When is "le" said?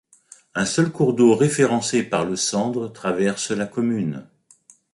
2.25-2.35